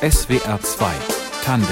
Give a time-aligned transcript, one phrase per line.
[0.00, 0.92] SWR 2
[1.42, 1.68] Tandem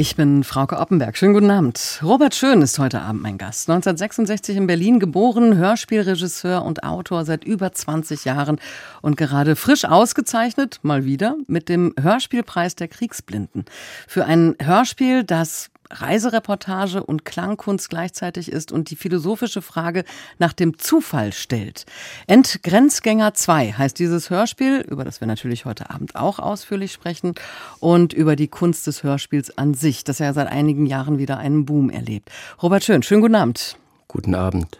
[0.00, 1.14] ich bin Frauke Oppenberg.
[1.18, 2.00] Schönen guten Abend.
[2.02, 3.68] Robert Schön ist heute Abend mein Gast.
[3.68, 8.58] 1966 in Berlin geboren, Hörspielregisseur und Autor seit über 20 Jahren
[9.02, 13.66] und gerade frisch ausgezeichnet, mal wieder, mit dem Hörspielpreis der Kriegsblinden.
[14.08, 20.04] Für ein Hörspiel, das Reisereportage und Klangkunst gleichzeitig ist und die philosophische Frage
[20.38, 21.86] nach dem Zufall stellt.
[22.26, 27.34] Entgrenzgänger 2 heißt dieses Hörspiel, über das wir natürlich heute Abend auch ausführlich sprechen,
[27.80, 31.64] und über die Kunst des Hörspiels an sich, das ja seit einigen Jahren wieder einen
[31.64, 32.30] Boom erlebt.
[32.62, 33.76] Robert Schön, schönen guten Abend.
[34.08, 34.78] Guten Abend.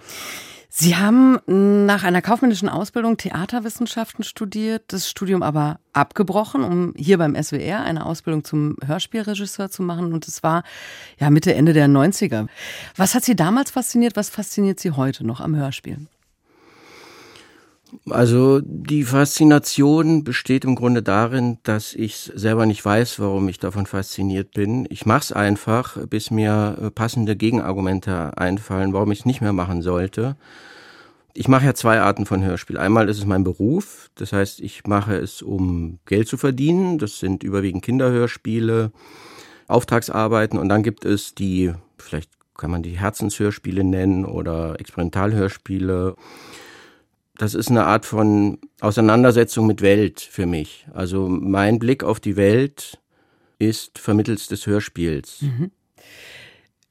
[0.73, 1.41] Sie haben
[1.84, 8.06] nach einer kaufmännischen Ausbildung Theaterwissenschaften studiert, das Studium aber abgebrochen, um hier beim SWR eine
[8.06, 10.12] Ausbildung zum Hörspielregisseur zu machen.
[10.12, 10.62] Und es war
[11.19, 12.47] ja Mitte, Ende der 90er.
[12.95, 14.14] Was hat Sie damals fasziniert?
[14.14, 16.06] Was fasziniert Sie heute noch am Hörspiel?
[18.08, 23.86] Also die Faszination besteht im Grunde darin, dass ich selber nicht weiß, warum ich davon
[23.86, 24.86] fasziniert bin.
[24.91, 29.52] Ich mache es einfach, bis mir äh, passende Gegenargumente einfallen, warum ich es nicht mehr
[29.52, 30.36] machen sollte.
[31.34, 32.78] Ich mache ja zwei Arten von Hörspiel.
[32.78, 36.98] Einmal ist es mein Beruf, das heißt, ich mache es, um Geld zu verdienen.
[36.98, 38.91] Das sind überwiegend Kinderhörspiele,
[39.69, 46.16] Auftragsarbeiten und dann gibt es die, vielleicht kann man die Herzenshörspiele nennen oder Experimentalhörspiele
[47.41, 50.86] das ist eine Art von Auseinandersetzung mit Welt für mich.
[50.92, 53.00] Also mein Blick auf die Welt
[53.58, 55.41] ist vermittels des Hörspiels.
[55.41, 55.70] Mhm.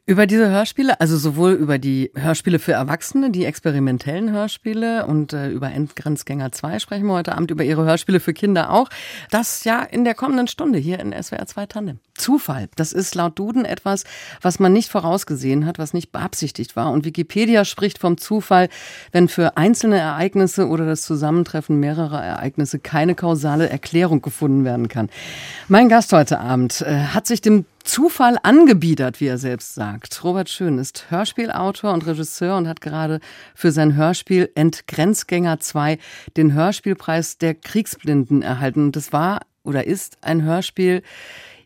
[0.09, 5.51] Über diese Hörspiele, also sowohl über die Hörspiele für Erwachsene, die experimentellen Hörspiele und äh,
[5.51, 8.89] über Endgrenzgänger 2 sprechen wir heute Abend, über Ihre Hörspiele für Kinder auch.
[9.29, 11.99] Das ja in der kommenden Stunde hier in SWR 2 Tandem.
[12.15, 14.03] Zufall, das ist laut Duden etwas,
[14.41, 16.91] was man nicht vorausgesehen hat, was nicht beabsichtigt war.
[16.91, 18.69] Und Wikipedia spricht vom Zufall,
[19.11, 25.09] wenn für einzelne Ereignisse oder das Zusammentreffen mehrerer Ereignisse keine kausale Erklärung gefunden werden kann.
[25.67, 30.23] Mein Gast heute Abend äh, hat sich dem Zufall angebiedert, wie er selbst sagt.
[30.23, 33.19] Robert Schön ist Hörspielautor und Regisseur und hat gerade
[33.55, 35.97] für sein Hörspiel Entgrenzgänger 2
[36.37, 38.85] den Hörspielpreis der Kriegsblinden erhalten.
[38.85, 41.01] Und das war oder ist ein Hörspiel,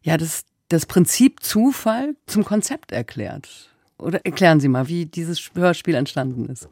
[0.01, 3.69] ja, das das Prinzip Zufall zum Konzept erklärt.
[3.97, 6.69] Oder erklären Sie mal, wie dieses Hörspiel entstanden ist.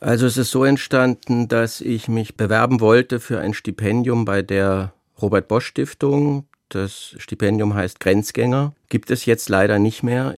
[0.00, 4.94] Also es ist so entstanden, dass ich mich bewerben wollte für ein Stipendium bei der
[5.20, 6.46] Robert Bosch Stiftung.
[6.68, 10.34] Das Stipendium heißt Grenzgänger, gibt es jetzt leider nicht mehr.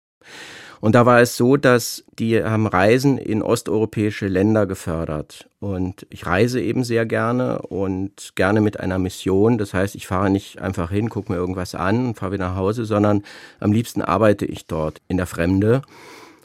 [0.81, 5.49] Und da war es so, dass die haben Reisen in osteuropäische Länder gefördert.
[5.59, 9.59] Und ich reise eben sehr gerne und gerne mit einer Mission.
[9.59, 12.57] Das heißt, ich fahre nicht einfach hin, gucke mir irgendwas an und fahre wieder nach
[12.57, 13.25] Hause, sondern
[13.59, 15.83] am liebsten arbeite ich dort in der Fremde,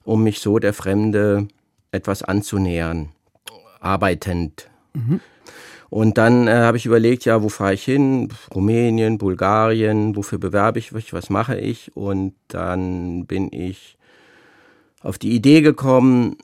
[0.04, 1.48] um mich so der Fremde
[1.92, 3.10] etwas anzunähern,
[3.80, 4.68] arbeitend.
[4.94, 5.20] Mhm.
[5.94, 8.30] Und dann äh, habe ich überlegt, ja, wo fahre ich hin?
[8.52, 11.96] Rumänien, Bulgarien, wofür bewerbe ich mich, was mache ich?
[11.96, 13.96] Und dann bin ich
[15.02, 16.38] auf die Idee gekommen,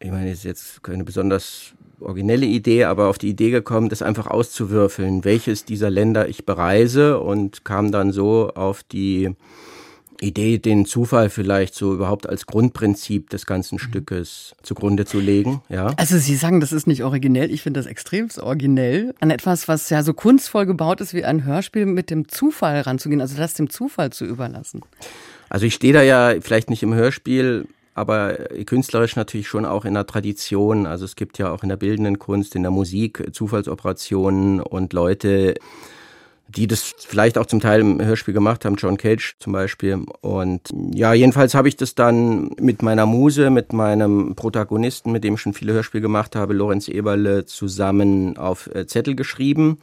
[0.00, 4.00] ich meine, das ist jetzt keine besonders originelle Idee, aber auf die Idee gekommen, das
[4.00, 9.36] einfach auszuwürfeln, welches dieser Länder ich bereise und kam dann so auf die
[10.20, 13.80] Idee, den Zufall vielleicht so überhaupt als Grundprinzip des ganzen mhm.
[13.80, 15.62] Stückes zugrunde zu legen.
[15.68, 15.92] Ja.
[15.96, 17.50] Also Sie sagen, das ist nicht originell.
[17.50, 19.14] Ich finde das extrem originell.
[19.20, 23.20] An etwas, was ja so kunstvoll gebaut ist wie ein Hörspiel, mit dem Zufall ranzugehen,
[23.20, 24.82] also das dem Zufall zu überlassen.
[25.48, 28.34] Also ich stehe da ja vielleicht nicht im Hörspiel, aber
[28.66, 30.86] künstlerisch natürlich schon auch in der Tradition.
[30.86, 35.54] Also es gibt ja auch in der bildenden Kunst, in der Musik Zufallsoperationen und Leute,
[36.48, 40.02] die das vielleicht auch zum Teil im Hörspiel gemacht haben, John Cage zum Beispiel.
[40.22, 40.62] Und
[40.94, 45.40] ja, jedenfalls habe ich das dann mit meiner Muse, mit meinem Protagonisten, mit dem ich
[45.40, 49.78] schon viele Hörspiele gemacht habe, Lorenz Eberle, zusammen auf äh, Zettel geschrieben.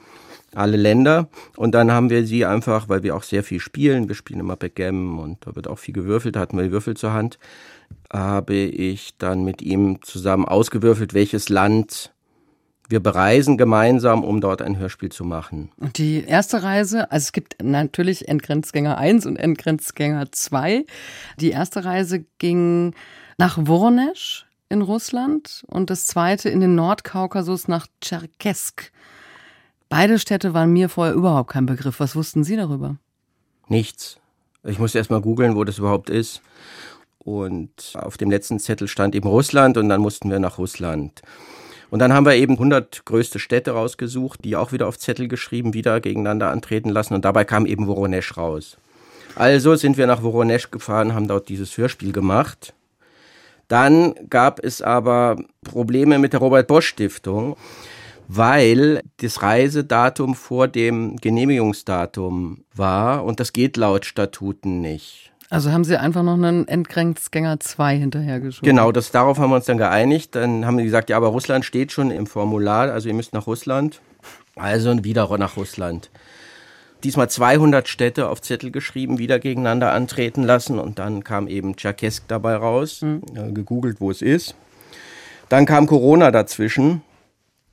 [0.55, 1.27] Alle Länder.
[1.55, 4.55] Und dann haben wir sie einfach, weil wir auch sehr viel spielen, wir spielen immer
[4.55, 7.37] Backgammon und da wird auch viel gewürfelt, da hatten wir die Würfel zur Hand,
[8.11, 12.14] habe ich dann mit ihm zusammen ausgewürfelt, welches Land
[12.89, 15.71] wir bereisen gemeinsam, um dort ein Hörspiel zu machen.
[15.77, 20.85] Und die erste Reise, also es gibt natürlich Endgrenzgänger 1 und Endgrenzgänger 2.
[21.39, 22.93] Die erste Reise ging
[23.37, 28.91] nach Voronezh in Russland und das zweite in den Nordkaukasus nach Tscherkesk.
[29.89, 31.99] Beide Städte waren mir vorher überhaupt kein Begriff.
[31.99, 32.97] Was wussten Sie darüber?
[33.67, 34.17] Nichts.
[34.63, 36.41] Ich musste erst mal googeln, wo das überhaupt ist.
[37.19, 41.21] Und auf dem letzten Zettel stand eben Russland und dann mussten wir nach Russland.
[41.89, 45.73] Und dann haben wir eben 100 größte Städte rausgesucht, die auch wieder auf Zettel geschrieben,
[45.73, 47.13] wieder gegeneinander antreten lassen.
[47.13, 48.77] Und dabei kam eben Voronezh raus.
[49.35, 52.73] Also sind wir nach Voronezh gefahren, haben dort dieses Hörspiel gemacht.
[53.67, 57.57] Dann gab es aber Probleme mit der Robert Bosch Stiftung,
[58.27, 65.31] weil das Reisedatum vor dem Genehmigungsdatum war und das geht laut Statuten nicht.
[65.49, 68.67] Also haben Sie einfach noch einen Endgrenzgänger 2 hinterhergeschoben?
[68.67, 70.35] Genau, das, darauf haben wir uns dann geeinigt.
[70.35, 73.47] Dann haben die gesagt, ja, aber Russland steht schon im Formular, also ihr müsst nach
[73.47, 74.01] Russland.
[74.55, 76.09] Also wieder nach Russland.
[77.03, 82.27] Diesmal 200 Städte auf Zettel geschrieben, wieder gegeneinander antreten lassen und dann kam eben Tscherkesk
[82.27, 83.53] dabei raus, mhm.
[83.53, 84.55] gegoogelt, wo es ist.
[85.49, 87.01] Dann kam Corona dazwischen.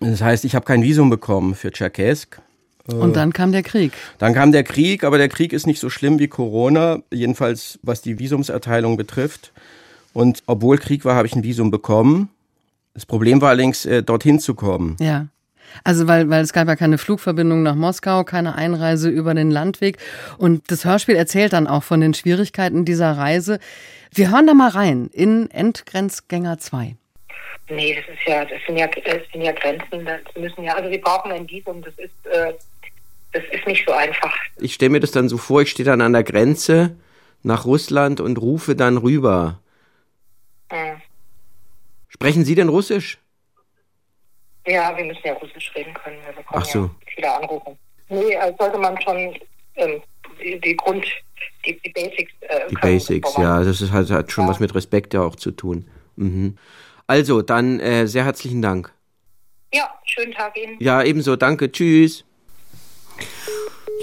[0.00, 2.42] Das heißt, ich habe kein Visum bekommen für Tscherkesk.
[2.86, 3.92] Und dann kam der Krieg.
[4.18, 8.02] Dann kam der Krieg, aber der Krieg ist nicht so schlimm wie Corona, jedenfalls was
[8.02, 9.52] die Visumserteilung betrifft.
[10.12, 12.28] Und obwohl Krieg war, habe ich ein Visum bekommen.
[12.94, 14.96] Das Problem war allerdings, äh, dorthin zu kommen.
[15.00, 15.28] Ja.
[15.84, 19.96] Also weil, weil es gab ja keine Flugverbindung nach Moskau, keine Einreise über den Landweg.
[20.36, 23.58] Und das Hörspiel erzählt dann auch von den Schwierigkeiten dieser Reise.
[24.12, 26.96] Wir hören da mal rein in Endgrenzgänger 2.
[27.70, 30.90] Nee, das ist ja, das sind ja, das sind ja Grenzen, das müssen ja, also
[30.90, 32.52] wir brauchen ein Visum, das ist, äh,
[33.32, 34.34] das ist nicht so einfach.
[34.58, 36.96] Ich stelle mir das dann so vor, ich stehe dann an der Grenze
[37.42, 39.60] nach Russland und rufe dann rüber.
[40.70, 41.00] Mhm.
[42.08, 43.18] Sprechen Sie denn Russisch?
[44.66, 46.18] Ja, wir müssen ja Russisch reden können.
[46.24, 46.84] Wir Ach so.
[46.84, 47.76] ja viele Anrufe.
[48.08, 49.34] Nee, also sollte man schon
[49.76, 50.02] ähm,
[50.42, 51.04] die, die, Grund,
[51.64, 52.32] die, die Basics.
[52.42, 54.50] Äh, die Basics, ja, das ist, hat, hat schon ja.
[54.50, 55.88] was mit Respekt ja auch zu tun.
[56.16, 56.58] Mhm.
[57.06, 58.92] Also, dann äh, sehr herzlichen Dank.
[59.72, 60.76] Ja, schönen Tag Ihnen.
[60.80, 62.24] Ja, ebenso, danke, tschüss.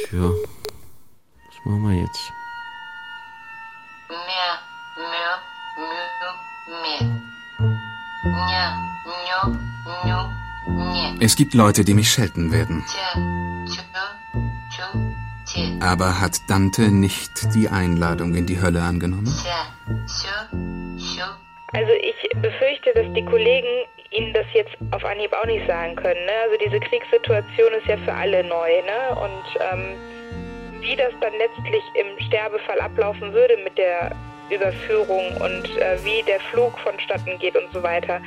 [0.10, 2.31] Tja, was machen wir jetzt?
[11.21, 12.83] Es gibt Leute, die mich schelten werden.
[15.81, 19.33] Aber hat Dante nicht die Einladung in die Hölle angenommen?
[21.74, 26.23] Also ich befürchte, dass die Kollegen Ihnen das jetzt auf Anhieb auch nicht sagen können.
[26.25, 26.31] Ne?
[26.44, 28.81] Also diese Kriegssituation ist ja für alle neu.
[28.81, 29.15] Ne?
[29.21, 34.15] Und ähm, wie das dann letztlich im Sterbefall ablaufen würde mit der
[34.50, 38.21] Überführung und äh, wie der Flug vonstatten geht und so weiter,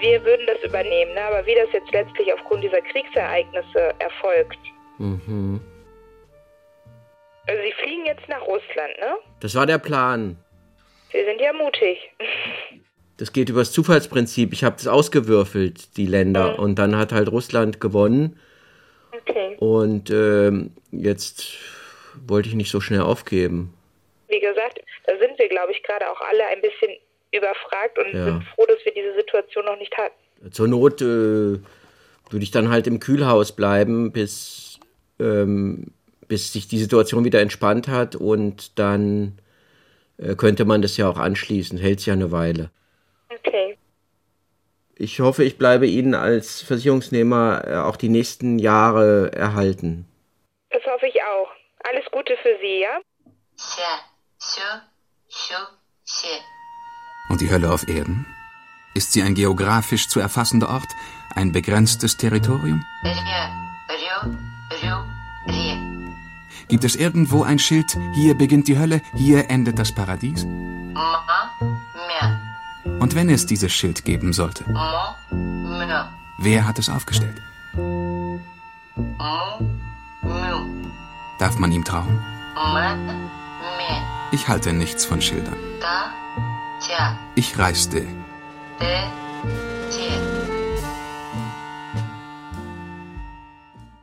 [0.00, 1.22] wir würden das übernehmen, ne?
[1.22, 4.58] aber wie das jetzt letztlich aufgrund dieser Kriegsereignisse erfolgt.
[4.98, 5.60] Mhm.
[7.46, 9.16] Also Sie fliegen jetzt nach Russland, ne?
[9.40, 10.36] Das war der Plan.
[11.12, 11.98] Sie sind ja mutig.
[13.18, 14.52] Das geht über das Zufallsprinzip.
[14.52, 16.52] Ich habe das ausgewürfelt, die Länder.
[16.52, 16.58] Mhm.
[16.58, 18.38] Und dann hat halt Russland gewonnen.
[19.12, 19.56] Okay.
[19.58, 21.54] Und ähm, jetzt
[22.26, 23.72] wollte ich nicht so schnell aufgeben.
[24.28, 26.92] Wie gesagt, da sind wir, glaube ich, gerade auch alle ein bisschen
[27.32, 28.24] überfragt und ja.
[28.24, 30.52] sind froh, dass wir diese Situation noch nicht hatten.
[30.52, 34.78] Zur Not äh, würde ich dann halt im Kühlhaus bleiben, bis,
[35.18, 35.92] ähm,
[36.28, 39.38] bis sich die Situation wieder entspannt hat und dann
[40.18, 41.78] äh, könnte man das ja auch anschließen.
[41.78, 42.70] Hält es ja eine Weile.
[44.98, 50.06] Ich hoffe, ich bleibe Ihnen als Versicherungsnehmer äh, auch die nächsten Jahre erhalten.
[50.70, 51.48] Das hoffe ich auch.
[51.84, 52.98] Alles Gute für Sie, ja?
[57.28, 58.26] Und die Hölle auf Erden?
[58.94, 60.88] Ist sie ein geografisch zu erfassender Ort,
[61.34, 62.82] ein begrenztes Territorium?
[66.68, 70.46] Gibt es irgendwo ein Schild, hier beginnt die Hölle, hier endet das Paradies?
[72.98, 74.64] Und wenn es dieses Schild geben sollte,
[76.38, 77.40] wer hat es aufgestellt?
[81.38, 82.18] Darf man ihm trauen?
[84.32, 85.56] Ich halte nichts von Schildern.
[87.34, 88.06] Ich reiste.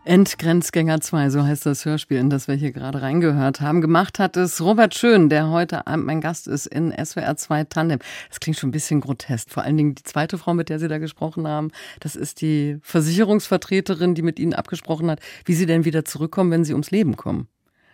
[0.05, 3.79] Endgrenzgänger 2, so heißt das Hörspiel, in das wir hier gerade reingehört haben.
[3.79, 8.00] Gemacht hat es Robert Schön, der heute Abend mein Gast ist in SWR 2 Tandem.
[8.27, 9.50] Das klingt schon ein bisschen grotesk.
[9.50, 12.79] Vor allen Dingen die zweite Frau, mit der Sie da gesprochen haben, das ist die
[12.81, 17.15] Versicherungsvertreterin, die mit Ihnen abgesprochen hat, wie Sie denn wieder zurückkommen, wenn Sie ums Leben
[17.15, 17.48] kommen.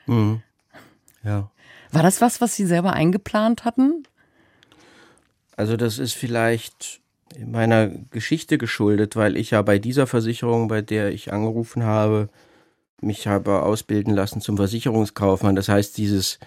[0.08, 0.42] Mhm.
[1.24, 1.52] Ja.
[1.92, 4.04] War das was, was Sie selber eingeplant hatten?
[5.56, 7.02] Also das ist vielleicht
[7.46, 12.30] meiner Geschichte geschuldet, weil ich ja bei dieser Versicherung, bei der ich angerufen habe,
[13.02, 15.56] mich habe ausbilden lassen zum Versicherungskaufmann.
[15.56, 16.40] Das heißt, dieses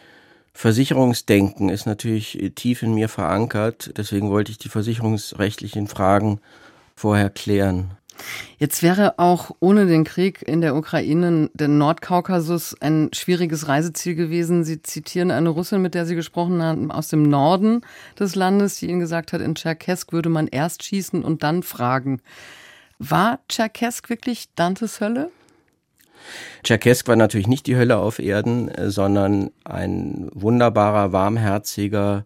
[0.52, 3.92] Versicherungsdenken ist natürlich tief in mir verankert.
[3.96, 6.40] Deswegen wollte ich die versicherungsrechtlichen Fragen
[6.94, 7.92] vorher klären.
[8.62, 14.62] Jetzt wäre auch ohne den Krieg in der Ukraine der Nordkaukasus ein schwieriges Reiseziel gewesen.
[14.62, 17.80] Sie zitieren eine Russin, mit der Sie gesprochen haben, aus dem Norden
[18.16, 22.20] des Landes, die Ihnen gesagt hat, in Tscherkesk würde man erst schießen und dann fragen.
[23.00, 25.32] War Tscherkesk wirklich Dantes Hölle?
[26.62, 32.22] Tscherkesk war natürlich nicht die Hölle auf Erden, sondern ein wunderbarer, warmherziger,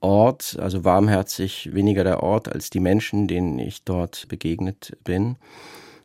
[0.00, 5.36] Ort, also warmherzig weniger der Ort als die Menschen, denen ich dort begegnet bin,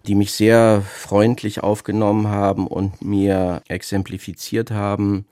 [0.07, 5.25] die mich sehr freundlich aufgenommen haben und mir exemplifiziert haben,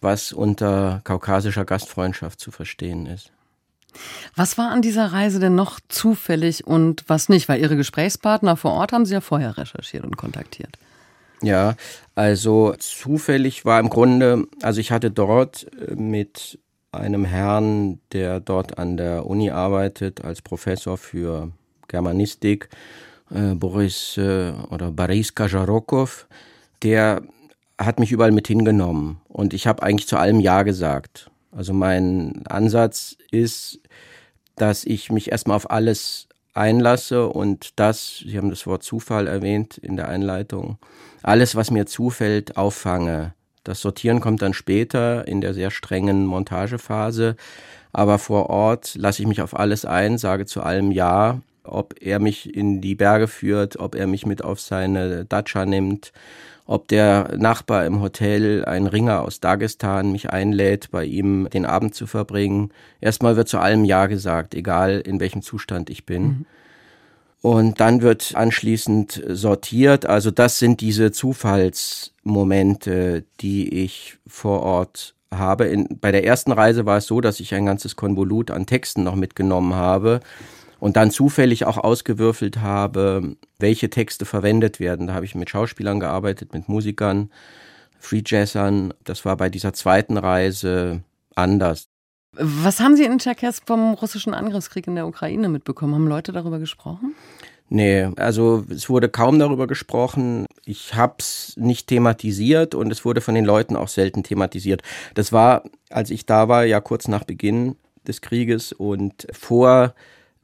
[0.00, 3.32] was unter kaukasischer Gastfreundschaft zu verstehen ist.
[4.34, 7.48] Was war an dieser Reise denn noch zufällig und was nicht?
[7.48, 10.78] Weil Ihre Gesprächspartner vor Ort haben Sie ja vorher recherchiert und kontaktiert.
[11.42, 11.74] Ja,
[12.14, 16.58] also zufällig war im Grunde, also ich hatte dort mit
[16.92, 21.50] einem Herrn, der dort an der Uni arbeitet als Professor für
[21.88, 22.68] Germanistik,
[23.30, 26.26] äh, Boris äh, oder Boris Kajarokov,
[26.82, 27.22] der
[27.78, 31.30] hat mich überall mit hingenommen und ich habe eigentlich zu allem Ja gesagt.
[31.50, 33.80] Also mein Ansatz ist,
[34.56, 39.78] dass ich mich erstmal auf alles einlasse und das, Sie haben das Wort Zufall erwähnt
[39.78, 40.78] in der Einleitung,
[41.22, 43.34] alles, was mir zufällt, auffange.
[43.64, 47.36] Das Sortieren kommt dann später in der sehr strengen Montagephase,
[47.92, 52.18] aber vor Ort lasse ich mich auf alles ein, sage zu allem Ja, ob er
[52.18, 56.12] mich in die Berge führt, ob er mich mit auf seine Datscha nimmt,
[56.66, 61.94] ob der Nachbar im Hotel, ein Ringer aus Dagestan, mich einlädt, bei ihm den Abend
[61.94, 62.70] zu verbringen.
[63.00, 66.22] Erstmal wird zu allem Ja gesagt, egal in welchem Zustand ich bin.
[66.22, 66.46] Mhm.
[67.42, 70.06] Und dann wird anschließend sortiert.
[70.06, 75.64] Also das sind diese Zufallsmomente, die ich vor Ort habe.
[75.64, 79.02] In, bei der ersten Reise war es so, dass ich ein ganzes Konvolut an Texten
[79.02, 80.20] noch mitgenommen habe
[80.78, 85.08] und dann zufällig auch ausgewürfelt habe, welche Texte verwendet werden.
[85.08, 87.30] Da habe ich mit Schauspielern gearbeitet, mit Musikern,
[87.98, 88.94] Free Jazzern.
[89.02, 91.02] Das war bei dieser zweiten Reise
[91.34, 91.88] anders.
[92.34, 95.94] Was haben Sie in Tscherkess vom russischen Angriffskrieg in der Ukraine mitbekommen?
[95.94, 97.14] Haben Leute darüber gesprochen?
[97.68, 100.46] Nee, also es wurde kaum darüber gesprochen.
[100.64, 104.82] Ich habe es nicht thematisiert und es wurde von den Leuten auch selten thematisiert.
[105.14, 109.94] Das war, als ich da war, ja kurz nach Beginn des Krieges und vor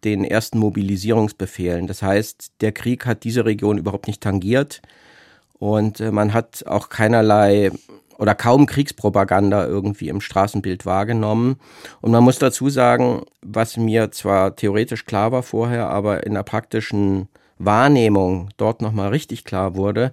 [0.04, 1.86] den ersten Mobilisierungsbefehlen.
[1.86, 4.80] Das heißt, der Krieg hat diese Region überhaupt nicht tangiert
[5.58, 7.72] und äh, man hat auch keinerlei
[8.18, 11.56] oder kaum Kriegspropaganda irgendwie im Straßenbild wahrgenommen.
[12.00, 16.42] Und man muss dazu sagen, was mir zwar theoretisch klar war vorher, aber in der
[16.42, 20.12] praktischen Wahrnehmung dort nochmal richtig klar wurde,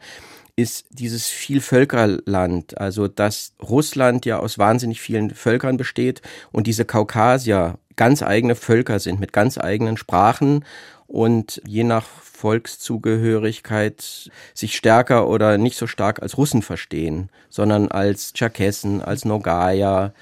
[0.55, 6.21] ist dieses Vielvölkerland, also dass Russland ja aus wahnsinnig vielen Völkern besteht
[6.51, 10.63] und diese Kaukasier ganz eigene Völker sind mit ganz eigenen Sprachen
[11.07, 18.33] und je nach Volkszugehörigkeit sich stärker oder nicht so stark als Russen verstehen, sondern als
[18.33, 20.13] Tscherkessen, als Nogaya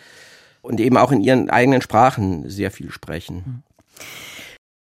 [0.61, 3.63] und eben auch in ihren eigenen Sprachen sehr viel sprechen.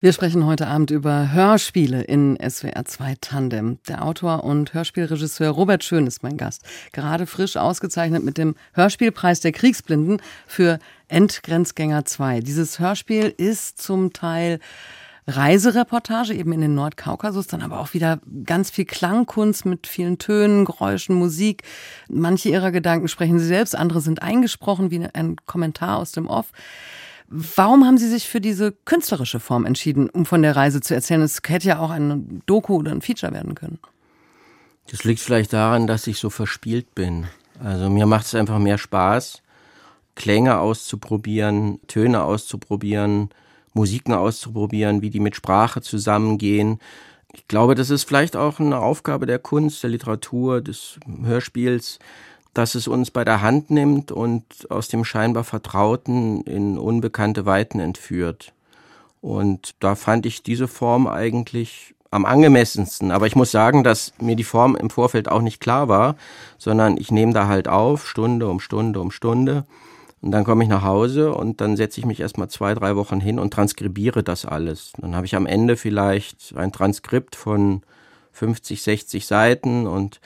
[0.04, 3.78] Wir sprechen heute Abend über Hörspiele in SWR 2 Tandem.
[3.86, 6.64] Der Autor und Hörspielregisseur Robert Schön ist mein Gast.
[6.92, 12.40] Gerade frisch ausgezeichnet mit dem Hörspielpreis der Kriegsblinden für Endgrenzgänger 2.
[12.40, 14.58] Dieses Hörspiel ist zum Teil
[15.26, 20.64] Reisereportage eben in den Nordkaukasus, dann aber auch wieder ganz viel Klangkunst mit vielen Tönen,
[20.64, 21.62] Geräuschen, Musik.
[22.08, 26.52] Manche ihrer Gedanken sprechen sie selbst, andere sind eingesprochen, wie ein Kommentar aus dem Off.
[27.34, 31.22] Warum haben Sie sich für diese künstlerische Form entschieden, um von der Reise zu erzählen?
[31.22, 33.78] Es hätte ja auch ein Doku oder ein Feature werden können.
[34.90, 37.26] Das liegt vielleicht daran, dass ich so verspielt bin.
[37.62, 39.40] Also mir macht es einfach mehr Spaß,
[40.14, 43.30] Klänge auszuprobieren, Töne auszuprobieren,
[43.74, 46.78] Musiken auszuprobieren, wie die mit Sprache zusammengehen.
[47.32, 51.98] Ich glaube, das ist vielleicht auch eine Aufgabe der Kunst, der Literatur, des Hörspiels,
[52.54, 57.80] dass es uns bei der Hand nimmt und aus dem scheinbar Vertrauten in unbekannte Weiten
[57.80, 58.52] entführt.
[59.22, 63.10] Und da fand ich diese Form eigentlich am angemessensten.
[63.10, 66.16] Aber ich muss sagen, dass mir die Form im Vorfeld auch nicht klar war,
[66.58, 69.64] sondern ich nehme da halt auf, Stunde um Stunde um Stunde.
[70.22, 73.20] Und dann komme ich nach Hause und dann setze ich mich erstmal zwei, drei Wochen
[73.20, 74.92] hin und transkribiere das alles.
[74.98, 77.82] Dann habe ich am Ende vielleicht ein Transkript von
[78.32, 80.20] 50, 60 Seiten und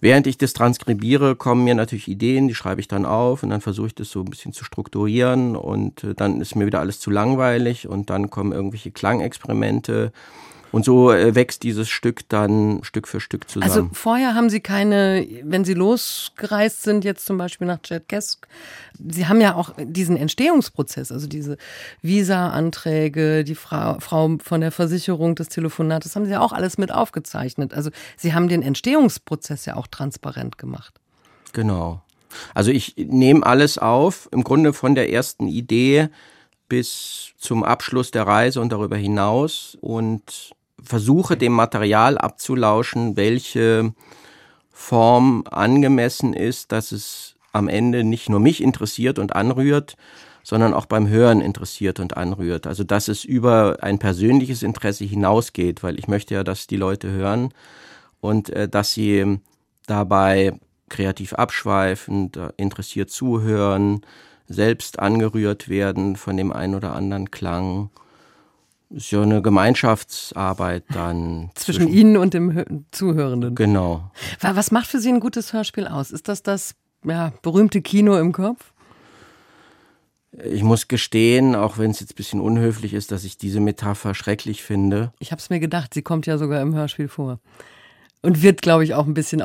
[0.00, 3.60] Während ich das transkribiere, kommen mir natürlich Ideen, die schreibe ich dann auf und dann
[3.60, 7.00] versuche ich das so ein bisschen zu strukturieren und äh, dann ist mir wieder alles
[7.00, 10.12] zu langweilig und dann kommen irgendwelche Klangexperimente
[10.72, 13.70] und so äh, wächst dieses Stück dann Stück für Stück zusammen.
[13.70, 18.46] Also vorher haben Sie keine, wenn Sie losgereist sind, jetzt zum Beispiel nach Cherkesk,
[18.98, 21.56] Sie haben ja auch diesen Entstehungsprozess, also diese
[22.02, 26.92] Visa-Anträge, die Frau, Frau von der Versicherung, des Telefonates, haben Sie ja auch alles mit
[26.92, 27.74] aufgezeichnet.
[27.74, 31.00] Also Sie haben den Entstehungsprozess ja auch transparent gemacht.
[31.52, 32.02] Genau.
[32.54, 36.08] Also ich nehme alles auf, im Grunde von der ersten Idee
[36.68, 43.92] bis zum Abschluss der Reise und darüber hinaus und versuche dem Material abzulauschen, welche
[44.70, 49.96] Form angemessen ist, dass es am Ende nicht nur mich interessiert und anrührt,
[50.42, 52.66] sondern auch beim Hören interessiert und anrührt.
[52.66, 57.10] Also dass es über ein persönliches Interesse hinausgeht, weil ich möchte ja, dass die Leute
[57.10, 57.52] hören
[58.20, 59.40] und äh, dass sie
[59.86, 60.58] dabei
[60.88, 64.00] kreativ abschweifen, interessiert zuhören,
[64.46, 67.90] selbst angerührt werden von dem einen oder anderen Klang.
[68.90, 71.50] Ist ja eine Gemeinschaftsarbeit dann.
[71.54, 73.54] Zwischen, zwischen Ihnen und dem Zuhörenden.
[73.54, 74.10] Genau.
[74.40, 76.10] Was macht für Sie ein gutes Hörspiel aus?
[76.10, 78.72] Ist das das ja, berühmte Kino im Kopf?
[80.44, 84.14] Ich muss gestehen, auch wenn es jetzt ein bisschen unhöflich ist, dass ich diese Metapher
[84.14, 85.12] schrecklich finde.
[85.18, 87.40] Ich habe es mir gedacht, sie kommt ja sogar im Hörspiel vor.
[88.22, 89.42] Und wird, glaube ich, auch ein bisschen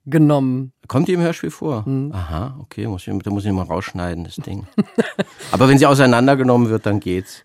[0.00, 0.72] auseinandergenommen.
[0.88, 1.84] Kommt die im Hörspiel vor?
[1.86, 2.12] Mhm.
[2.12, 4.66] Aha, okay, muss ich, da muss ich mal rausschneiden, das Ding.
[5.52, 7.42] Aber wenn sie auseinandergenommen wird, dann geht's.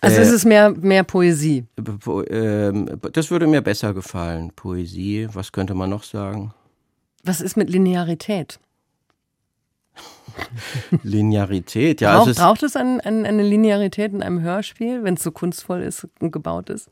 [0.00, 1.66] Also äh, ist es mehr, mehr Poesie?
[1.76, 2.72] Äh,
[3.12, 4.52] das würde mir besser gefallen.
[4.54, 6.52] Poesie, was könnte man noch sagen?
[7.24, 8.58] Was ist mit Linearität?
[11.02, 12.12] Linearität, ja.
[12.12, 15.32] Braucht, also es braucht es ein, ein, eine Linearität in einem Hörspiel, wenn es so
[15.32, 16.88] kunstvoll ist und gebaut ist?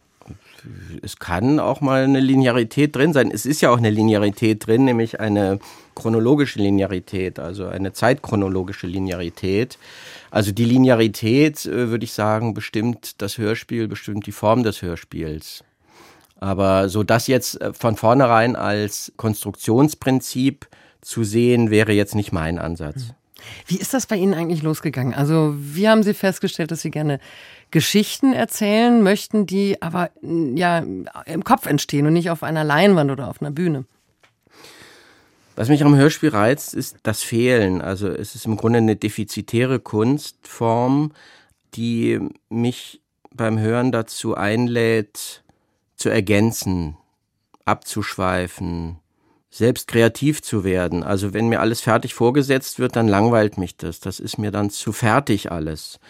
[1.02, 3.30] Es kann auch mal eine Linearität drin sein.
[3.30, 5.58] Es ist ja auch eine Linearität drin, nämlich eine
[5.94, 9.78] chronologische Linearität, also eine zeitchronologische Linearität.
[10.30, 15.64] Also die Linearität, äh, würde ich sagen, bestimmt das Hörspiel, bestimmt die Form des Hörspiels.
[16.38, 20.66] Aber so das jetzt äh, von vornherein als Konstruktionsprinzip
[21.00, 23.14] zu sehen, wäre jetzt nicht mein Ansatz.
[23.66, 25.14] Wie ist das bei Ihnen eigentlich losgegangen?
[25.14, 27.20] Also, wie haben Sie festgestellt, dass Sie gerne
[27.76, 30.78] Geschichten erzählen möchten, die aber ja
[31.26, 33.84] im Kopf entstehen und nicht auf einer Leinwand oder auf einer Bühne?
[35.56, 37.82] Was mich am Hörspiel reizt, ist das Fehlen.
[37.82, 41.12] Also es ist im Grunde eine defizitäre Kunstform,
[41.74, 42.18] die
[42.48, 45.44] mich beim Hören dazu einlädt,
[45.96, 46.96] zu ergänzen,
[47.66, 49.00] abzuschweifen,
[49.50, 51.02] selbst kreativ zu werden.
[51.02, 54.00] Also wenn mir alles fertig vorgesetzt wird, dann langweilt mich das.
[54.00, 56.00] Das ist mir dann zu fertig alles.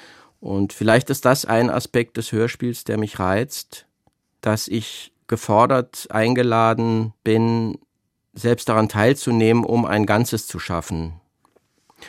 [0.46, 3.84] Und vielleicht ist das ein Aspekt des Hörspiels, der mich reizt,
[4.42, 7.78] dass ich gefordert, eingeladen bin,
[8.32, 11.14] selbst daran teilzunehmen, um ein Ganzes zu schaffen.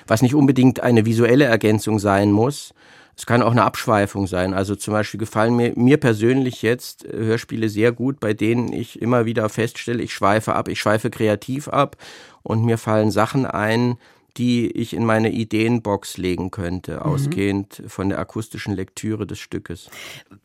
[0.06, 2.76] Was nicht unbedingt eine visuelle Ergänzung sein muss,
[3.16, 4.54] es kann auch eine Abschweifung sein.
[4.54, 9.02] Also zum Beispiel gefallen mir, mir persönlich jetzt äh, Hörspiele sehr gut, bei denen ich
[9.02, 11.98] immer wieder feststelle, ich schweife ab, ich schweife kreativ ab
[12.44, 13.98] und mir fallen Sachen ein,
[14.38, 17.02] die ich in meine Ideenbox legen könnte, mhm.
[17.02, 19.90] ausgehend von der akustischen Lektüre des Stückes.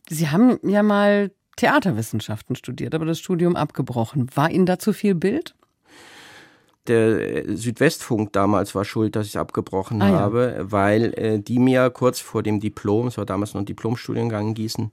[0.09, 4.27] Sie haben ja mal Theaterwissenschaften studiert, aber das Studium abgebrochen.
[4.35, 5.55] War Ihnen dazu viel Bild?
[6.87, 10.71] der Südwestfunk damals war schuld, dass ich abgebrochen ah, habe, ja.
[10.71, 14.53] weil äh, die mir kurz vor dem Diplom, es war damals noch ein Diplomstudiengang in
[14.53, 14.91] Gießen,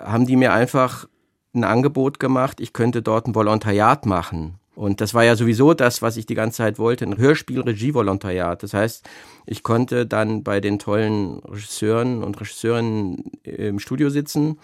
[0.00, 1.06] haben die mir einfach
[1.54, 4.58] ein Angebot gemacht, ich könnte dort ein Volontariat machen.
[4.74, 8.62] Und das war ja sowieso das, was ich die ganze Zeit wollte, ein Hörspiel-Regie-Volontariat.
[8.62, 9.06] Das heißt,
[9.46, 14.58] ich konnte dann bei den tollen Regisseuren und Regisseurinnen im Studio sitzen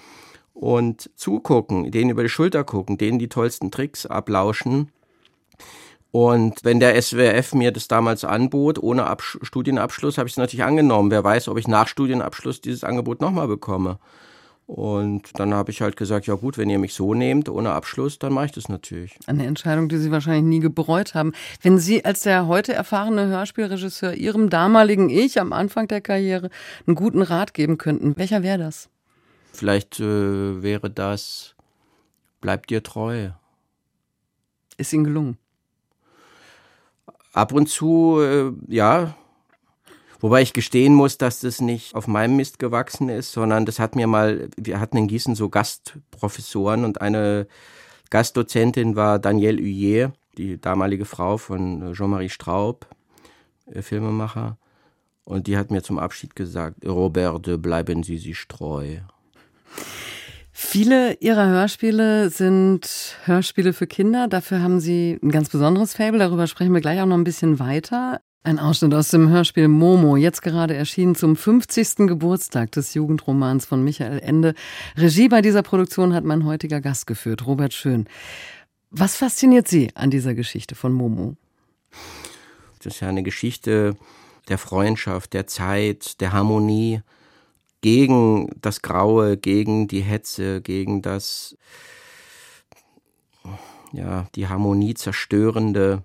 [0.55, 4.91] und zugucken, denen über die Schulter gucken, denen die tollsten Tricks ablauschen
[6.11, 10.65] und wenn der SWF mir das damals anbot, ohne Absch Studienabschluss, habe ich es natürlich
[10.65, 11.11] angenommen.
[11.11, 13.99] Wer weiß, ob ich nach Studienabschluss dieses Angebot nochmal bekomme.
[14.69, 18.19] Und dann habe ich halt gesagt, ja gut, wenn ihr mich so nehmt, ohne Abschluss,
[18.19, 19.19] dann mache ich das natürlich.
[19.27, 21.33] Eine Entscheidung, die Sie wahrscheinlich nie gebereut haben.
[21.63, 26.51] Wenn Sie als der heute erfahrene Hörspielregisseur Ihrem damaligen Ich am Anfang der Karriere
[26.87, 28.91] einen guten Rat geben könnten, welcher wäre das?
[29.53, 31.55] Vielleicht äh, wäre das,
[32.43, 33.31] bleib dir treu.
[34.77, 35.39] Ist Ihnen gelungen?
[37.39, 39.15] ab und zu, äh, ja.
[40.21, 43.95] Wobei ich gestehen muss, dass das nicht auf meinem Mist gewachsen ist, sondern das hat
[43.95, 47.47] mir mal, wir hatten in Gießen so Gastprofessoren und eine
[48.11, 52.87] Gastdozentin war Danielle Huyer, die damalige Frau von Jean-Marie Straub,
[53.67, 54.59] äh, Filmemacher.
[55.25, 58.97] Und die hat mir zum Abschied gesagt, Robert, bleiben Sie sich treu.
[60.51, 64.27] Viele Ihrer Hörspiele sind Hörspiele für Kinder.
[64.27, 66.19] Dafür haben Sie ein ganz besonderes Fable.
[66.19, 68.21] Darüber sprechen wir gleich auch noch ein bisschen weiter.
[68.45, 72.07] Ein Ausschnitt aus dem Hörspiel Momo, jetzt gerade erschienen zum 50.
[72.07, 74.55] Geburtstag des Jugendromans von Michael Ende.
[74.97, 78.09] Regie bei dieser Produktion hat mein heutiger Gast geführt, Robert Schön.
[78.91, 81.37] Was fasziniert Sie an dieser Geschichte von Momo?
[82.79, 83.97] Das ist ja eine Geschichte
[84.49, 87.03] der Freundschaft, der Zeit, der Harmonie,
[87.81, 91.57] gegen das Graue, gegen die Hetze, gegen das,
[93.93, 96.03] ja, die Harmonie zerstörende.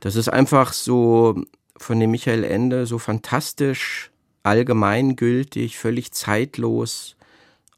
[0.00, 1.42] Das ist einfach so
[1.76, 4.10] von dem Michael Ende so fantastisch,
[4.42, 7.16] allgemeingültig, völlig zeitlos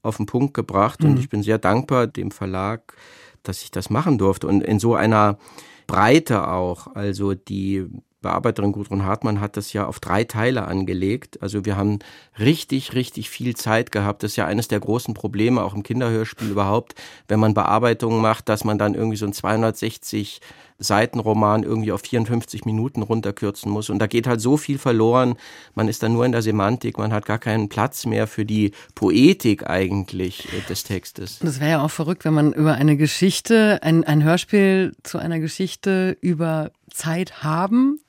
[0.02, 1.02] auf den Punkt gebracht.
[1.02, 1.10] Mhm.
[1.10, 2.94] Und ich bin sehr dankbar dem Verlag,
[3.42, 4.46] dass ich das machen durfte.
[4.46, 5.38] Und in so einer
[5.86, 7.86] Breite auch, also die
[8.22, 11.42] Bearbeiterin Gudrun Hartmann hat das ja auf drei Teile angelegt.
[11.42, 11.98] Also wir haben
[12.38, 14.22] richtig, richtig viel Zeit gehabt.
[14.22, 16.94] Das ist ja eines der großen Probleme auch im Kinderhörspiel überhaupt,
[17.28, 20.40] wenn man Bearbeitungen macht, dass man dann irgendwie so ein 260
[20.82, 23.90] Seitenroman irgendwie auf 54 Minuten runterkürzen muss.
[23.90, 25.36] Und da geht halt so viel verloren.
[25.74, 28.72] Man ist dann nur in der Semantik, man hat gar keinen Platz mehr für die
[28.94, 31.38] Poetik eigentlich äh, des Textes.
[31.40, 35.40] Das wäre ja auch verrückt, wenn man über eine Geschichte, ein, ein Hörspiel zu einer
[35.40, 38.00] Geschichte über Zeit haben,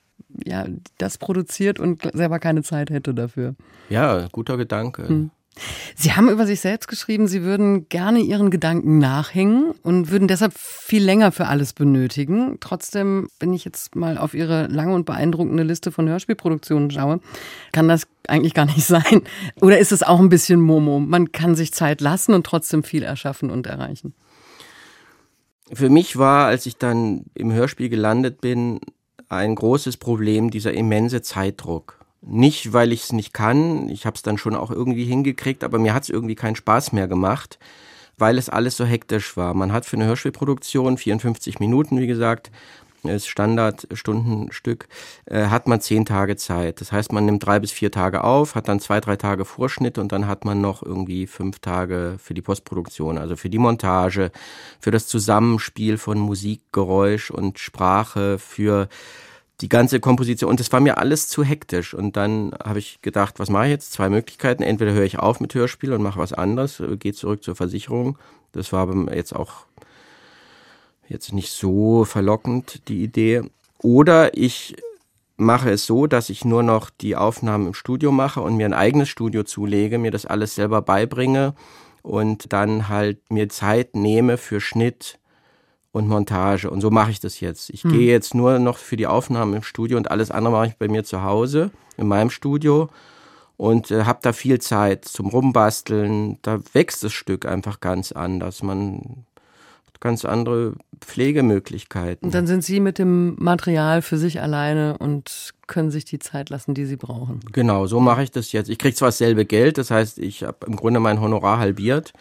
[0.46, 0.66] ja,
[0.98, 3.56] das produziert und selber keine Zeit hätte dafür.
[3.90, 5.08] Ja, guter Gedanke.
[5.08, 5.32] Hm.
[5.96, 10.54] Sie haben über sich selbst geschrieben, Sie würden gerne Ihren Gedanken nachhängen und würden deshalb
[10.58, 12.58] viel länger für alles benötigen.
[12.60, 17.20] Trotzdem, wenn ich jetzt mal auf Ihre lange und beeindruckende Liste von Hörspielproduktionen schaue,
[17.72, 19.22] kann das eigentlich gar nicht sein.
[19.62, 21.00] Oder ist es auch ein bisschen Momo?
[21.00, 24.14] Man kann sich Zeit lassen und trotzdem viel erschaffen und erreichen.
[25.72, 28.80] Für mich war, als ich dann im Hörspiel gelandet bin,
[29.30, 32.03] ein großes Problem dieser immense Zeitdruck.
[32.26, 35.78] Nicht, weil ich es nicht kann, ich habe es dann schon auch irgendwie hingekriegt, aber
[35.78, 37.60] mir hat es irgendwie keinen Spaß mehr gemacht,
[38.18, 39.54] weil es alles so hektisch war.
[39.54, 42.50] Man hat für eine Hörspielproduktion 54 Minuten, wie gesagt,
[43.04, 44.88] ist Standardstundenstück,
[45.26, 46.80] äh, hat man zehn Tage Zeit.
[46.80, 49.98] Das heißt, man nimmt drei bis vier Tage auf, hat dann zwei, drei Tage Vorschnitt
[49.98, 54.32] und dann hat man noch irgendwie fünf Tage für die Postproduktion, also für die Montage,
[54.80, 58.88] für das Zusammenspiel von Musik, Geräusch und Sprache, für
[59.62, 60.50] die ganze Komposition.
[60.50, 61.94] Und das war mir alles zu hektisch.
[61.94, 63.94] Und dann habe ich gedacht, was mache ich jetzt?
[63.94, 64.64] Zwei Möglichkeiten.
[64.64, 68.18] Entweder höre ich auf mit Hörspiel und mache was anderes, äh, gehe zurück zur Versicherung.
[68.52, 69.66] Das war jetzt auch
[71.08, 73.44] jetzt nicht so verlockend, die Idee.
[73.80, 74.76] Oder ich
[75.38, 78.74] mache es so, dass ich nur noch die Aufnahmen im Studio mache und mir ein
[78.74, 81.54] eigenes Studio zulege, mir das alles selber beibringe
[82.02, 85.20] und dann halt mir Zeit nehme für Schnitt,
[85.94, 86.70] und Montage.
[86.70, 87.70] Und so mache ich das jetzt.
[87.70, 87.92] Ich hm.
[87.92, 90.90] gehe jetzt nur noch für die Aufnahmen im Studio und alles andere mache ich bei
[90.90, 92.90] mir zu Hause, in meinem Studio
[93.58, 96.40] und äh, habe da viel Zeit zum Rumbasteln.
[96.42, 98.64] Da wächst das Stück einfach ganz anders.
[98.64, 99.24] Man
[99.86, 102.26] hat ganz andere Pflegemöglichkeiten.
[102.26, 106.50] Und dann sind Sie mit dem Material für sich alleine und können sich die Zeit
[106.50, 107.40] lassen, die Sie brauchen.
[107.52, 108.68] Genau, so mache ich das jetzt.
[108.68, 112.14] Ich kriege zwar dasselbe Geld, das heißt, ich habe im Grunde mein Honorar halbiert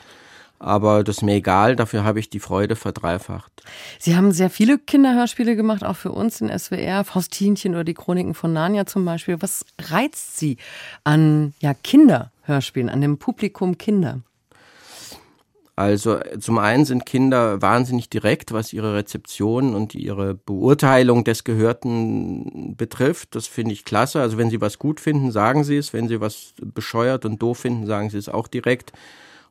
[0.62, 3.50] aber das ist mir egal, dafür habe ich die Freude verdreifacht.
[3.98, 8.34] Sie haben sehr viele Kinderhörspiele gemacht, auch für uns in SWR, Faustinchen oder die Chroniken
[8.34, 9.42] von Narnia zum Beispiel.
[9.42, 10.58] Was reizt Sie
[11.02, 14.20] an ja, Kinderhörspielen, an dem Publikum Kinder?
[15.74, 22.76] Also zum einen sind Kinder wahnsinnig direkt, was ihre Rezeption und ihre Beurteilung des Gehörten
[22.76, 23.34] betrifft.
[23.34, 24.20] Das finde ich klasse.
[24.20, 25.92] Also wenn sie was gut finden, sagen sie es.
[25.92, 28.92] Wenn sie was bescheuert und doof finden, sagen sie es auch direkt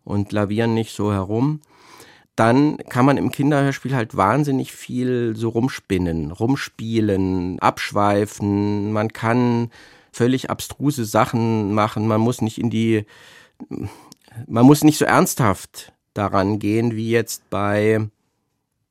[0.04, 1.62] und lavieren nicht so herum.
[2.36, 8.94] Dann kann man im Kinderhörspiel halt wahnsinnig viel so rumspinnen, rumspielen, abschweifen.
[8.94, 9.70] Man kann
[10.12, 12.08] völlig abstruse Sachen machen.
[12.08, 13.06] Man muss nicht in die,
[14.48, 18.10] man muss nicht so ernsthaft daran gehen, wie jetzt bei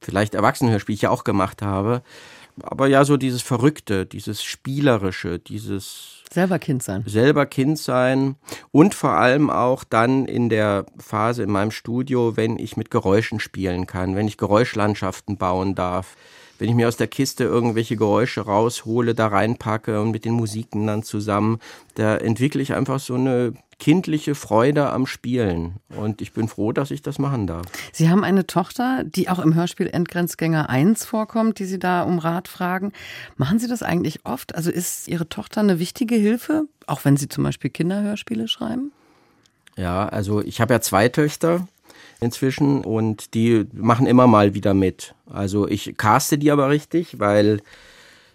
[0.00, 2.02] vielleicht Erwachsenenhörspiel, ich ja auch gemacht habe.
[2.62, 7.02] Aber ja, so dieses Verrückte, dieses Spielerische, dieses Selber Kind sein.
[7.06, 8.36] Selber Kind sein
[8.70, 13.40] und vor allem auch dann in der Phase in meinem Studio, wenn ich mit Geräuschen
[13.40, 16.16] spielen kann, wenn ich Geräuschlandschaften bauen darf,
[16.60, 20.86] wenn ich mir aus der Kiste irgendwelche Geräusche raushole, da reinpacke und mit den Musiken
[20.86, 21.58] dann zusammen,
[21.94, 25.76] da entwickle ich einfach so eine kindliche Freude am Spielen.
[25.96, 27.64] Und ich bin froh, dass ich das machen darf.
[27.92, 32.18] Sie haben eine Tochter, die auch im Hörspiel Endgrenzgänger 1 vorkommt, die Sie da um
[32.18, 32.92] Rat fragen.
[33.36, 34.54] Machen Sie das eigentlich oft?
[34.54, 38.92] Also ist Ihre Tochter eine wichtige Hilfe, auch wenn Sie zum Beispiel Kinderhörspiele schreiben?
[39.76, 41.66] Ja, also ich habe ja zwei Töchter
[42.20, 45.14] inzwischen und die machen immer mal wieder mit.
[45.26, 47.60] Also ich caste die aber richtig, weil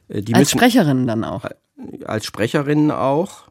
[0.09, 1.45] äh, die als Sprecherinnen dann auch.
[2.05, 3.49] Als Sprecherinnen auch.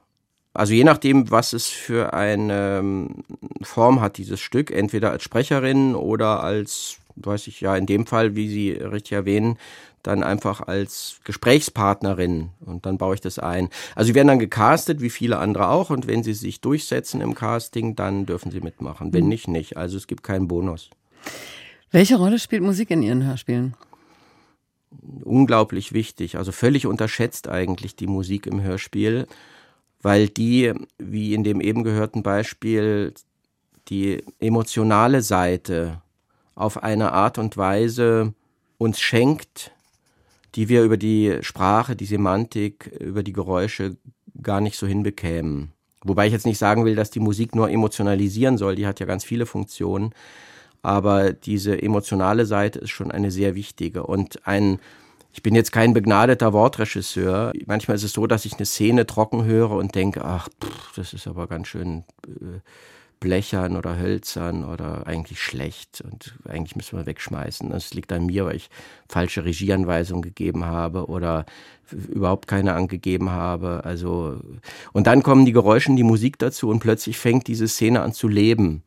[0.55, 3.25] Also je nachdem, was es für eine ähm,
[3.62, 8.37] Form hat, dieses Stück, entweder als Sprecherin oder als, weiß ich ja, in dem Fall,
[8.37, 9.59] wie Sie richtig erwähnen,
[10.05, 13.69] dann einfach als Gesprächspartnerin und dann baue ich das ein.
[13.97, 17.35] Also sie werden dann gecastet, wie viele andere auch, und wenn sie sich durchsetzen im
[17.35, 19.12] Casting, dann dürfen sie mitmachen.
[19.12, 19.31] Wenn mhm.
[19.31, 19.77] nicht, nicht.
[19.77, 20.90] Also es gibt keinen Bonus.
[21.90, 23.75] Welche Rolle spielt Musik in Ihren Hörspielen?
[25.25, 29.27] Unglaublich wichtig, also völlig unterschätzt eigentlich die Musik im Hörspiel
[30.05, 33.14] weil die, wie in dem eben gehörten Beispiel,
[33.88, 36.03] die emotionale Seite
[36.55, 38.35] auf eine Art und Weise
[38.77, 39.73] uns schenkt,
[40.57, 43.97] die wir über die Sprache, die Semantik, über die Geräusche
[44.43, 45.73] gar nicht so hinbekämen.
[46.05, 49.07] Wobei ich jetzt nicht sagen will, dass die Musik nur emotionalisieren soll, die hat ja
[49.07, 50.12] ganz viele Funktionen,
[50.83, 54.81] aber diese emotionale Seite ist schon eine sehr wichtige und ein
[55.35, 57.53] Ich bin jetzt kein begnadeter Wortregisseur.
[57.66, 61.12] Manchmal ist es so, dass ich eine Szene trocken höre und denke, ach, pff, das
[61.12, 62.61] ist aber ganz schön äh,
[63.18, 67.68] blechern oder hölzern oder eigentlich schlecht und eigentlich müssen wir wegschmeißen.
[67.70, 68.70] Das liegt an mir, weil ich
[69.09, 71.47] falsche Regieanweisungen gegeben habe oder
[71.90, 73.83] überhaupt keine angegeben habe.
[73.85, 74.40] Also
[74.92, 78.12] und dann kommen die Geräusche und die Musik dazu und plötzlich fängt diese Szene an
[78.12, 78.85] zu leben.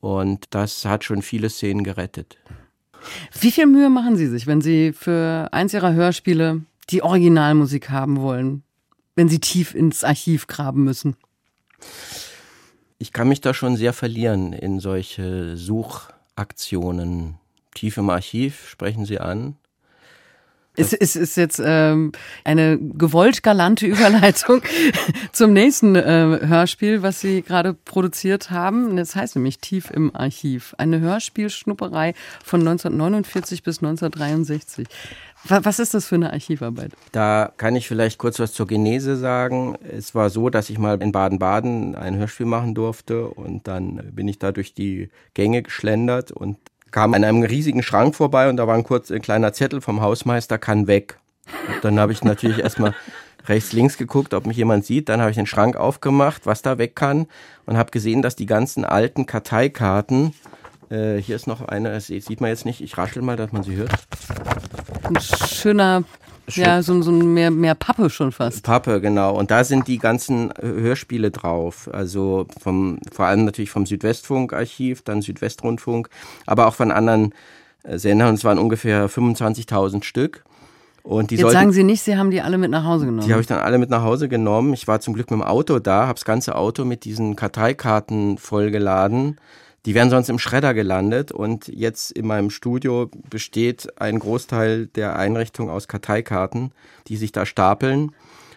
[0.00, 2.38] Und das hat schon viele Szenen gerettet.
[3.40, 8.20] Wie viel Mühe machen Sie sich, wenn Sie für eins Ihrer Hörspiele die Originalmusik haben
[8.20, 8.62] wollen,
[9.14, 11.16] wenn Sie tief ins Archiv graben müssen?
[12.98, 17.38] ich kann mich da schon sehr verlieren in solche Suchaktionen.
[17.74, 19.56] Tief im Archiv sprechen Sie an.
[20.78, 22.12] Es ist, ist jetzt ähm,
[22.44, 24.62] eine gewollt galante Überleitung
[25.32, 28.96] zum nächsten äh, Hörspiel, was Sie gerade produziert haben.
[28.96, 30.74] Das heißt nämlich Tief im Archiv.
[30.78, 32.14] Eine Hörspielschnupperei
[32.44, 34.86] von 1949 bis 1963.
[35.44, 36.92] Was ist das für eine Archivarbeit?
[37.12, 39.76] Da kann ich vielleicht kurz was zur Genese sagen.
[39.82, 44.26] Es war so, dass ich mal in Baden-Baden ein Hörspiel machen durfte und dann bin
[44.26, 46.58] ich da durch die Gänge geschlendert und
[46.90, 50.00] kam an einem riesigen Schrank vorbei und da war ein kurz ein kleiner Zettel vom
[50.00, 51.18] Hausmeister, kann weg.
[51.68, 52.94] Und dann habe ich natürlich erstmal
[53.46, 55.08] rechts, links geguckt, ob mich jemand sieht.
[55.08, 57.26] Dann habe ich den Schrank aufgemacht, was da weg kann
[57.66, 60.34] und habe gesehen, dass die ganzen alten Karteikarten
[60.90, 62.80] äh, hier ist noch eine, das sieht man jetzt nicht.
[62.80, 63.92] Ich raschel mal, dass man sie hört.
[65.04, 66.27] Ein schöner, Schön.
[66.56, 68.62] Ja, so, so mehr, mehr Pappe schon fast.
[68.62, 69.34] Pappe, genau.
[69.36, 71.88] Und da sind die ganzen Hörspiele drauf.
[71.92, 76.08] Also vom, vor allem natürlich vom Südwestfunk-Archiv, dann Südwestrundfunk,
[76.46, 77.34] aber auch von anderen
[77.82, 78.30] äh, Sendern.
[78.30, 80.44] Und es waren ungefähr 25.000 Stück.
[81.02, 83.26] Und die Jetzt sollten, sagen Sie nicht, Sie haben die alle mit nach Hause genommen.
[83.26, 84.74] Die habe ich dann alle mit nach Hause genommen.
[84.74, 88.36] Ich war zum Glück mit dem Auto da, habe das ganze Auto mit diesen Karteikarten
[88.36, 89.38] vollgeladen.
[89.88, 95.16] Die wären sonst im Schredder gelandet und jetzt in meinem Studio besteht ein Großteil der
[95.16, 96.72] Einrichtung aus Karteikarten,
[97.06, 98.12] die sich da stapeln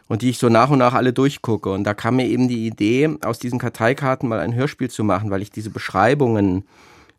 [0.09, 1.71] und die ich so nach und nach alle durchgucke.
[1.71, 5.31] Und da kam mir eben die Idee, aus diesen Karteikarten mal ein Hörspiel zu machen,
[5.31, 6.65] weil ich diese Beschreibungen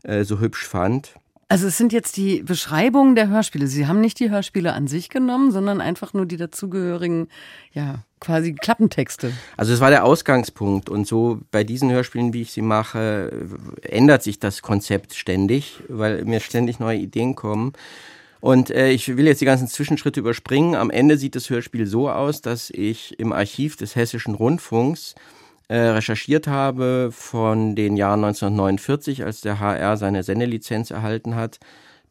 [0.02, 1.14] äh, so hübsch fand.
[1.48, 3.66] Also es sind jetzt die Beschreibungen der Hörspiele.
[3.66, 7.28] Sie haben nicht die Hörspiele an sich genommen, sondern einfach nur die dazugehörigen,
[7.72, 9.32] ja, quasi Klappentexte.
[9.56, 13.32] Also es war der Ausgangspunkt und so bei diesen Hörspielen, wie ich sie mache,
[13.82, 17.72] ändert sich das Konzept ständig, weil mir ständig neue Ideen kommen.
[18.40, 20.74] Und äh, ich will jetzt die ganzen Zwischenschritte überspringen.
[20.74, 25.14] Am Ende sieht das Hörspiel so aus, dass ich im Archiv des Hessischen Rundfunks
[25.68, 31.60] äh, recherchiert habe von den Jahren 1949, als der HR seine Sendelizenz erhalten hat,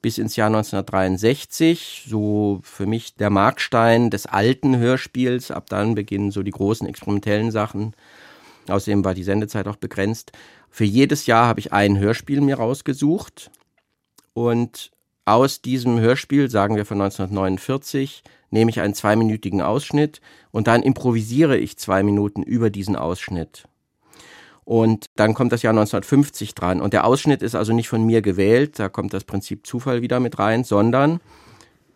[0.02, 5.52] bis ins Jahr 1963, so für mich der Markstein des alten Hörspiels.
[5.52, 7.94] Ab dann beginnen so die großen experimentellen Sachen.
[8.68, 10.32] Außerdem war die Sendezeit auch begrenzt.
[10.70, 13.52] Für jedes Jahr habe ich ein Hörspiel mir rausgesucht
[14.34, 14.92] und
[15.26, 21.58] aus diesem Hörspiel, sagen wir von 1949, nehme ich einen zweiminütigen Ausschnitt und dann improvisiere
[21.58, 23.66] ich zwei Minuten über diesen Ausschnitt.
[24.64, 26.82] Und dann kommt das Jahr 1950 dran.
[26.82, 30.20] Und der Ausschnitt ist also nicht von mir gewählt, da kommt das Prinzip Zufall wieder
[30.20, 31.20] mit rein, sondern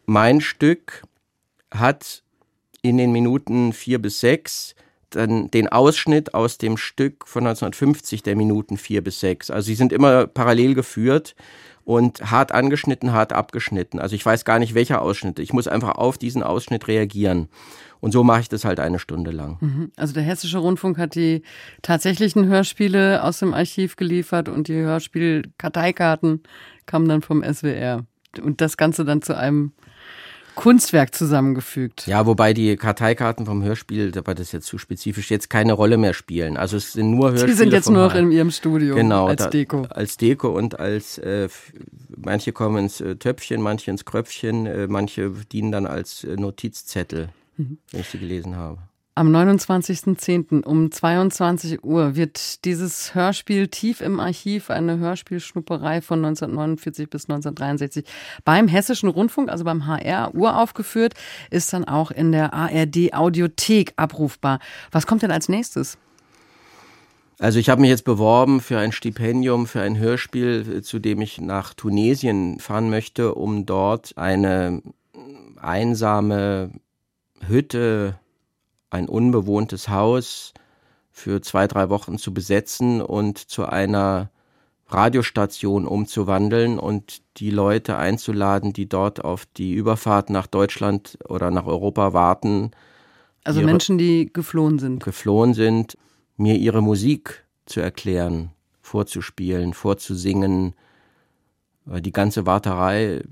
[0.06, 1.04] mein Stück
[1.71, 2.23] hat
[2.82, 4.75] in den Minuten vier bis sechs
[5.15, 9.49] dann den Ausschnitt aus dem Stück von 1950 der Minuten vier bis sechs.
[9.49, 11.36] Also sie sind immer parallel geführt
[11.84, 13.99] und hart angeschnitten, hart abgeschnitten.
[13.99, 15.39] Also ich weiß gar nicht, welcher Ausschnitt.
[15.39, 17.47] Ich muss einfach auf diesen Ausschnitt reagieren.
[17.99, 19.58] Und so mache ich das halt eine Stunde lang.
[19.62, 19.91] Mhm.
[19.95, 21.41] Also der Hessische Rundfunk hat die
[21.81, 26.41] tatsächlichen Hörspiele aus dem Archiv geliefert und die Hörspiel-Karteikarten
[26.86, 28.05] kamen dann vom SWR.
[28.41, 29.71] Und das Ganze dann zu einem
[30.55, 32.08] Kunstwerk zusammengefügt.
[32.08, 35.97] Ja, wobei die Karteikarten vom Hörspiel, aber das ist jetzt zu spezifisch, jetzt keine Rolle
[35.97, 36.58] mehr spielen.
[36.58, 37.51] Also es sind nur Hörspiele.
[37.51, 39.81] Die sind jetzt nur noch in ihrem Studio genau, als Deko.
[39.81, 41.49] Da, als Deko und als äh,
[42.15, 47.29] manche kommen ins äh, Töpfchen, manche ins Kröpfchen, äh, manche dienen dann als äh, Notizzettel.
[47.57, 48.79] Wenn ich sie gelesen habe.
[49.17, 50.65] Am 29.10.
[50.65, 58.03] um 22 Uhr wird dieses Hörspiel tief im Archiv, eine Hörspielschnupperei von 1949 bis 1963
[58.43, 61.13] beim Hessischen Rundfunk, also beim HR, uraufgeführt,
[61.49, 64.59] ist dann auch in der ARD Audiothek abrufbar.
[64.91, 65.97] Was kommt denn als nächstes?
[67.39, 71.39] Also ich habe mich jetzt beworben für ein Stipendium, für ein Hörspiel, zu dem ich
[71.39, 74.81] nach Tunesien fahren möchte, um dort eine
[75.55, 76.71] einsame
[77.48, 78.19] Hütte
[78.89, 80.54] ein unbewohntes Haus
[81.12, 84.30] für zwei, drei Wochen zu besetzen und zu einer
[84.88, 91.65] Radiostation umzuwandeln und die Leute einzuladen, die dort auf die Überfahrt nach Deutschland oder nach
[91.65, 92.71] Europa warten.
[93.43, 95.04] Also Menschen, die geflohen sind.
[95.04, 95.98] Geflohen sind,
[96.38, 100.74] mir ihre Musik zu erklären, vorzuspielen, vorzusingen.
[101.86, 103.24] Die ganze Warterei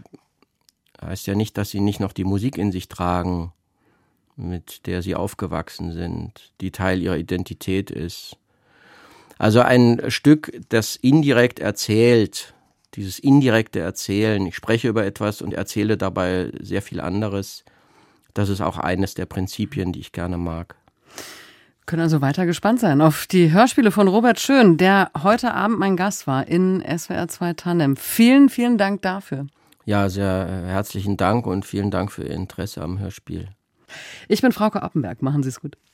[1.06, 3.52] Heißt ja nicht, dass sie nicht noch die Musik in sich tragen,
[4.36, 8.38] mit der sie aufgewachsen sind, die Teil ihrer Identität ist.
[9.38, 12.54] Also ein Stück, das indirekt erzählt,
[12.96, 14.46] dieses indirekte Erzählen.
[14.46, 17.64] Ich spreche über etwas und erzähle dabei sehr viel anderes.
[18.34, 20.76] Das ist auch eines der Prinzipien, die ich gerne mag.
[21.86, 25.98] Können also weiter gespannt sein auf die Hörspiele von Robert Schön, der heute Abend mein
[25.98, 27.98] Gast war in SWR 2 Tandem.
[27.98, 29.48] Vielen, vielen Dank dafür.
[29.86, 33.50] Ja, sehr herzlichen Dank und vielen Dank für Ihr Interesse am Hörspiel.
[34.28, 35.22] Ich bin Frauke Appenberg.
[35.22, 35.78] Machen Sie es gut.